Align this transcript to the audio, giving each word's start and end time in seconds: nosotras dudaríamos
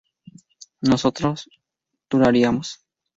nosotras 0.81 1.47
dudaríamos 2.09 2.79